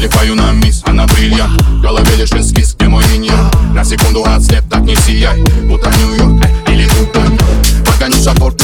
Налипаю 0.00 0.34
на 0.34 0.50
мисс, 0.52 0.82
она 0.86 1.06
бриллиант 1.06 1.60
В 1.60 1.82
голове 1.82 2.16
лишь 2.16 2.32
эскиз, 2.32 2.74
где 2.74 2.88
мой 2.88 3.04
миньон 3.12 3.50
На 3.74 3.84
секунду 3.84 4.22
отслеп, 4.22 4.66
так 4.70 4.80
не 4.80 4.96
сияй 4.96 5.42
Будто 5.68 5.90
Нью-Йорк 5.90 6.42
э, 6.42 6.72
или 6.72 6.88
Дубай. 6.88 7.38
Погоню 7.84 8.16
собор, 8.16 8.54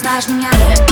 Ты 0.00 0.06
узнаешь 0.06 0.89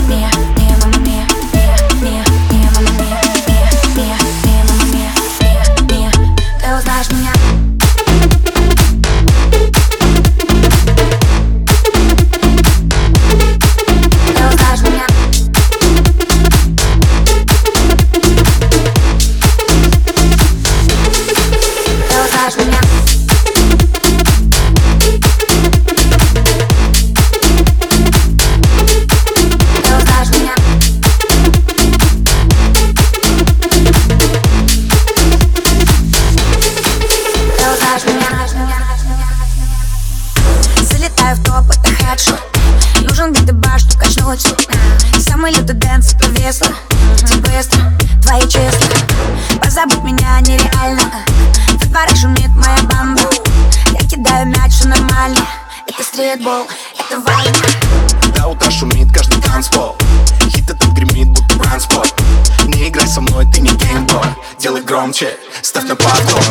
Залетаю 41.28 41.36
в 41.36 41.44
топ, 41.44 41.70
это 41.70 41.94
хедшот. 41.94 42.40
Нужен 43.02 43.32
и 43.32 43.52
баш, 43.52 43.82
чтоб 43.82 43.98
качнуть 43.98 44.46
Самый 45.18 45.52
лютый 45.52 45.74
дэнс 45.74 46.14
по 46.14 46.24
весу 46.24 46.64
Ты 47.26 47.36
быстро, 47.38 47.92
твои 48.22 48.40
числа. 48.42 49.60
Позабыть 49.60 50.02
меня 50.02 50.40
нереально. 50.40 51.02
В 51.68 51.88
дворе 51.88 52.14
шумит 52.14 52.48
моя 52.56 52.82
банда. 52.84 53.28
Я 53.92 54.08
кидаю 54.08 54.46
мяч, 54.46 54.72
все 54.72 54.88
нормально. 54.88 55.40
Это 55.86 56.02
стритбол, 56.02 56.66
это 56.98 57.20
война 57.20 58.34
До 58.34 58.48
утра 58.48 58.70
шумит 58.70 59.12
каждый 59.12 59.42
танцпол. 59.42 59.96
Хит 60.48 60.70
этот 60.70 60.88
гремит, 60.92 61.28
будто 61.28 61.56
бранспорт. 61.56 62.14
Не 62.66 62.88
играй 62.88 63.06
со 63.06 63.20
мной, 63.20 63.46
ты 63.52 63.60
не 63.60 63.70
геймбой. 63.70 64.28
Делай 64.58 64.82
громче, 64.82 65.36
ставь 65.62 65.84
на 65.84 65.96
подгон 65.96 66.44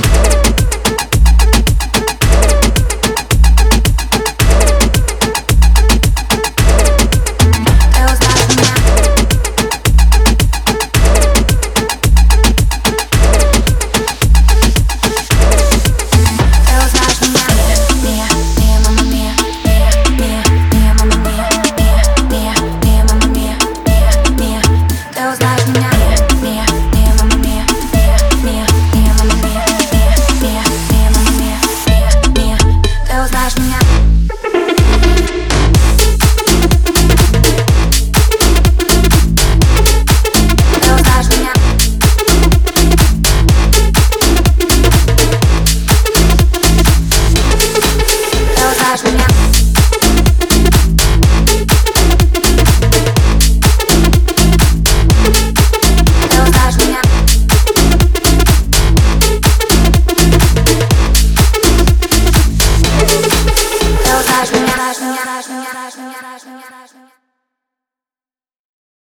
Ya, 64.77 64.93
ya, 64.93 65.41
ya, 65.41 65.89
ya. 65.97 66.06